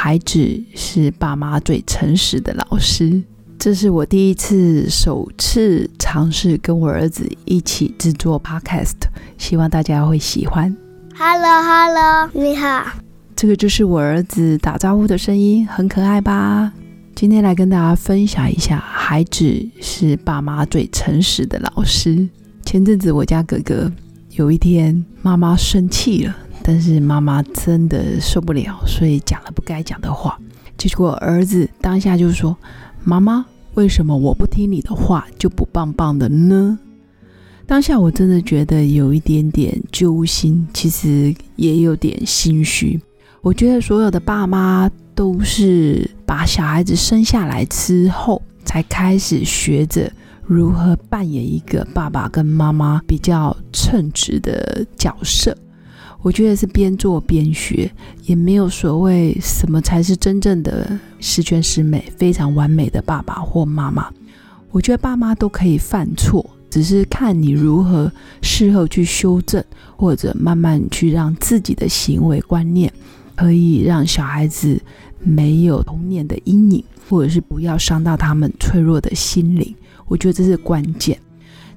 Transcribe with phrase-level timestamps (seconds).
[0.00, 3.20] 孩子是爸妈最诚实的老师。
[3.58, 8.94] 这是我第一次首次尝试跟我儿子一起制作 Podcast，
[9.38, 10.72] 希望大家会喜欢。
[11.16, 12.86] Hello，Hello，你好。
[13.34, 16.72] 这个就是我儿子打招呼的声音，很可爱吧？
[17.16, 22.28] 今天来跟大家分享一下，孩子是爸妈最诚实的老师。
[22.64, 23.90] 前阵子我家哥哥
[24.30, 26.36] 有一天妈妈生气了。
[26.70, 30.38] 但是妈妈真的受不了，所以讲了不该讲的话。
[30.76, 32.54] 结果儿子当下就说
[33.02, 36.78] ：“妈妈，为什么我不听你的话就不棒棒的呢？”
[37.64, 43.00] 当下我真的觉得有一点点揪心，其实也有点心虚。
[43.40, 50.12] 我觉得所有的爸妈都是把小孩子生下来之后，才开始学着
[50.44, 55.56] 如何扮演一个爸爸跟妈妈比较称职的角色。
[56.20, 57.90] 我觉得是边做边学，
[58.24, 64.10] 也没有所谓什么才是真正的十全十美、非常完美的爸爸或妈妈。
[64.70, 68.10] 我觉得爸妈都可以犯错，只是看你如何
[68.42, 69.64] 事后去修正，
[69.96, 72.92] 或者慢慢去让自己的行为观念
[73.36, 74.78] 可以让小孩子
[75.20, 79.74] 没有童年的阴影，或者是不要伤到他们脆弱的心灵。
[80.06, 81.18] 我觉得这是关键。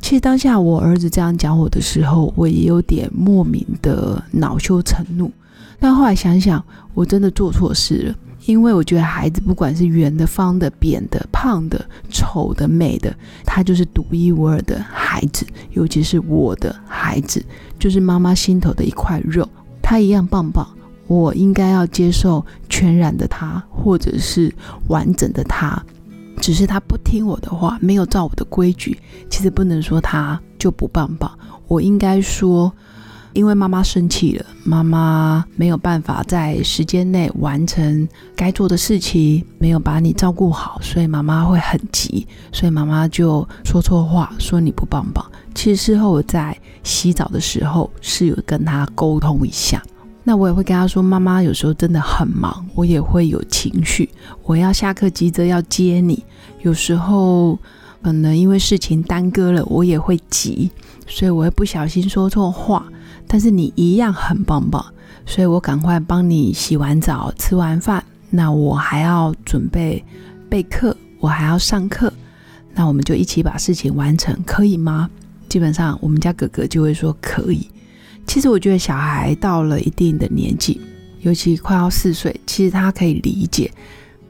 [0.00, 5.30] 其实当下我儿子这样讲我的时候，我也有点莫名的恼羞成怒。
[5.78, 8.14] 但后来想想，我真的做错事了，
[8.46, 17.44] 因为我觉得孩子不管是圆的、方的、扁的、胖的、丑的、美的，他就是独一无二的孩子，尤其是我的孩子，
[17.78, 19.48] 就是妈妈心头的一块肉，
[19.82, 20.66] 他一样棒棒。
[21.06, 24.52] 我应该要接受全然的他，或者是
[24.88, 25.82] 完整的他。
[26.38, 28.98] 只是他不听我的话，没有照我的规矩。
[29.28, 31.30] 其实不能说他就不棒棒，
[31.66, 32.72] 我应该说，
[33.32, 45.24] 因为妈妈生气了，妈妈没有办法在时间内完成该做的事情，没有把你照顾好，所以妈妈会很急，所以妈妈就说错话，说你不棒棒。
[45.54, 49.82] 其实事后我在洗澡的时候是有跟他沟通一下。
[50.28, 54.10] 那我也会跟他说，妈妈有时候真的很忙，我也会有情绪，
[54.44, 56.22] 我要下课急着要接你，
[56.60, 57.58] 有时候
[58.02, 60.70] 可能因为事情耽搁了，我也会急，
[61.06, 62.86] 所以我会不小心说错话。
[63.26, 64.84] 但是你一样很棒棒，
[65.24, 70.04] 所以我赶快帮你洗完澡、吃完饭，那我还要准备
[70.50, 72.12] 备课，我还要上课，
[72.74, 75.08] 那我们就一起把事情完成，可以吗？
[75.48, 77.66] 基本上我们家哥哥就会说可以。
[78.28, 80.78] 其实我觉得小孩到了一定的年纪，
[81.22, 83.72] 尤其快要四岁，其实他可以理解，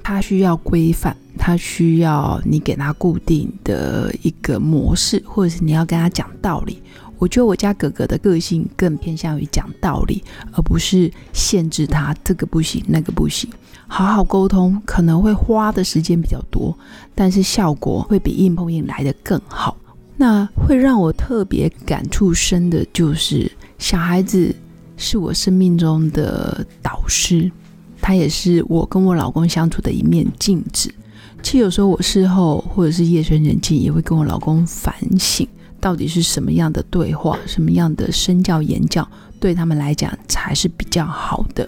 [0.00, 6.80] 他需要规范，他需要你给他固定的一个模式，或者是你要跟他讲道理。
[7.18, 10.22] 我觉得我家哥哥的个性更偏向于讲道理，
[10.52, 13.50] 而不是限制他这个不行那个不行。
[13.88, 16.74] 好好沟通可能会花的时间比较多，
[17.12, 19.76] 但是效果会比硬碰硬来的更好。
[20.16, 24.54] 那会让我特别感触深的就是，小孩子
[24.98, 27.50] 是我生命中的导师，
[27.98, 30.92] 他也是我跟我老公相处的一面镜子。
[31.42, 35.48] 其实有时候我事后或者是夜深人静，也会跟我老公反省，
[35.80, 39.08] 到底是什么样的对话，什么样的身教言教，
[39.40, 41.66] 对他们来讲才是比较好的。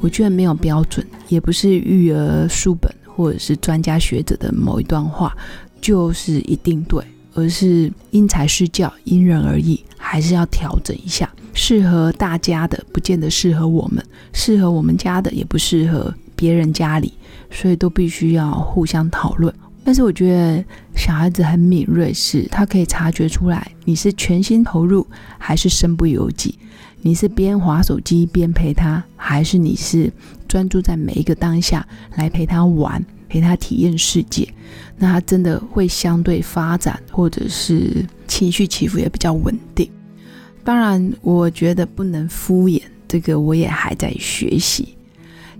[0.00, 5.32] 我觉得没有标准，也不是育儿书本或者是专家学者的某一段话
[5.80, 7.00] 就是一定对。
[7.38, 11.28] 而是因材施教，因人而异，还是要调整一下。
[11.52, 14.00] 适合大家的，不见得适合我们；
[14.32, 17.12] 适合我们家的，也不适合别人家里，
[17.50, 19.52] 所以都必须要互相讨论。
[19.82, 20.64] 但是我觉得
[20.94, 25.06] 小孩子很敏锐，是他可以察觉出来你是全心投入，
[25.38, 26.54] 还是身不由己；
[27.02, 30.12] 你是边划手机边陪他，还是你是
[30.46, 33.04] 专注在每一个当下来陪他玩。
[33.28, 34.48] 陪他体验世界，
[34.96, 39.90] 那他真的会相对发展，或者是情绪起伏也比较稳定。
[40.66, 44.88] 当然，我觉得不能敷衍，这个我也还在学习。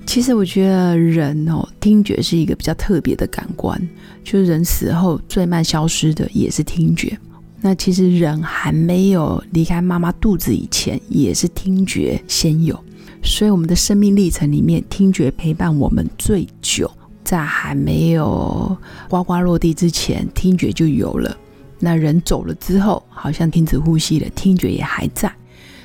[0.05, 3.81] 其实我觉得人哦，听觉是一个比较特别的感官，
[4.25, 7.17] 就是人死后最慢消失的也是听觉。
[7.61, 12.77] 那其实人还没有离开妈妈肚子以前，也是听觉先有。
[13.23, 16.91] 所以我们的生命历程里面，听觉陪伴我们最久。
[17.23, 18.77] 在还没有
[19.09, 21.37] 呱呱落地之前，听觉就有了。
[21.79, 25.33] 那人走了之后，好像停止呼吸了，听觉也还在。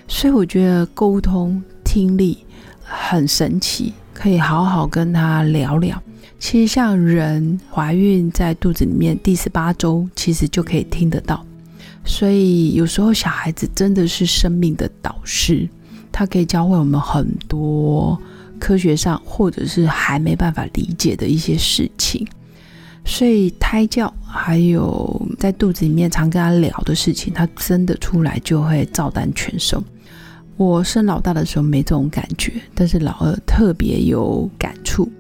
[0.07, 2.37] 所以我觉得沟通听力
[2.83, 6.01] 很神奇，可以好好跟他聊聊。
[6.39, 11.45] 其实像人怀孕在肚子里面第十八周，其实就可以听得到。
[12.03, 15.69] 所以有时候小孩子真的是生命的导师，
[16.11, 18.19] 他可以教会我们很多
[18.59, 22.27] 科学上或者是还没办法理解的一些事情。
[23.05, 29.83] 所以胎教还有在肚子里面常跟他聊的事情，他真的出来就会照单全收。
[30.55, 35.11] 我生老大的时候没这种感觉，但是老二特别有感触，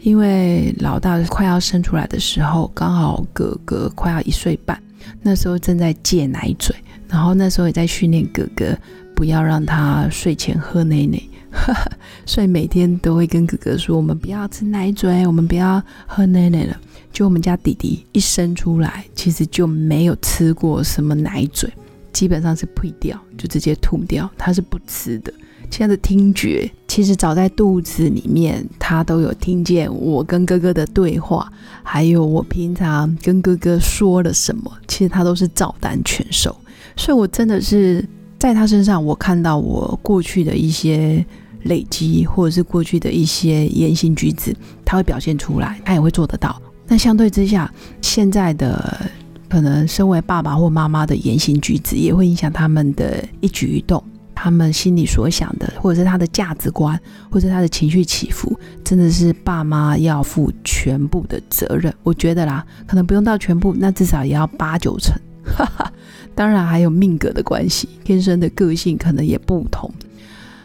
[0.00, 4.80] 因为老大快要生出来的时候，刚好哥哥快要一岁半，
[5.20, 6.72] 那时候正在戒奶嘴，
[7.08, 8.78] 然后那时候也在训练哥哥
[9.16, 11.20] 不要让他睡前喝奶奶。
[12.26, 16.76] 所以每天都会跟哥哥说：“我们不要吃奶嘴，我们不要喝奶奶了。”
[17.12, 21.72] 就我们家弟弟一生出来，其实就没有吃过什么奶嘴，
[22.12, 25.32] 基本上是呸掉，就直接吐掉，他是不吃的。
[25.70, 31.50] 现在的听觉，其实早在肚子里面，他都有听见我跟哥哥的对话，
[31.84, 36.54] 还有我平常跟哥哥说了什么，其实他都是照单全收。
[36.96, 38.04] 所以我真的是
[38.40, 41.24] 在他身上，我看到我过去的一些。
[41.64, 46.60] 累积或者是过去的一些言行举止，他会表现出来，他也会做得到。
[46.86, 49.10] 那相对之下，现在的
[49.48, 54.02] 可能身为爸爸或妈妈的言行举止，也会影响他们的一举一动，
[54.34, 57.00] 他们心里所想的，或者是他的价值观，
[57.30, 61.92] 或者他的情绪起伏，真的是爸妈要负全部的责任。
[62.02, 65.14] 我觉得啦，可能不用到全部，那至少也要八九成。
[65.44, 65.92] 哈哈
[66.34, 69.90] 当然还有命格的关系，天生的个性可能也不同。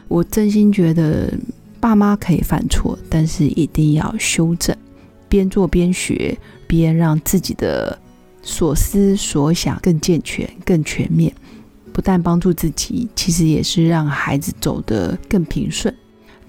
[0.10, 1.32] 我真心觉得，
[1.80, 4.76] 爸妈可以犯错，但是一定要修正，
[5.30, 7.98] 边做边学，边让自己的
[8.42, 11.32] 所思所想更健全、更全面。
[11.94, 15.94] 不但帮助自己，其实也是让孩子走得更平顺。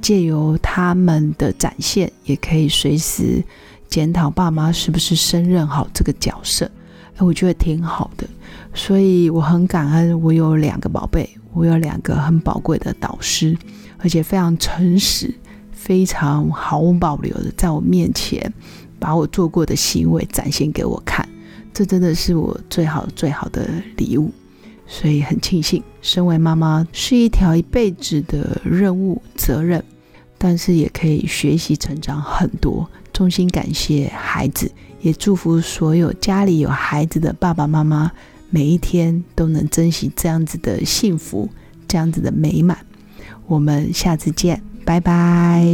[0.00, 3.44] 借由他们的展现，也可以随时
[3.88, 6.70] 检讨爸妈是不是胜任好这个角色。
[7.16, 8.26] 哎，我觉得挺好的，
[8.72, 11.28] 所以我很感恩，我有两个宝贝。
[11.52, 13.56] 我有两个很宝贵的导师，
[13.98, 15.34] 而且非常诚实、
[15.72, 18.52] 非常毫无保留的在我面前
[18.98, 21.28] 把我做过的行为展现给我看，
[21.72, 24.30] 这真的是我最好最好的礼物，
[24.86, 29.82] 所以很庆幸，身为妈妈是一条一辈子的任务责任，
[30.38, 32.88] 但是也可以学习成长很多。
[33.12, 34.70] 衷心感谢孩子，
[35.00, 38.10] 也祝福所有家里有孩子的爸爸妈妈。
[38.50, 41.48] 每一天都能珍惜这样子的幸福，
[41.88, 42.84] 这样子的美满。
[43.46, 45.64] 我们下次见，拜拜。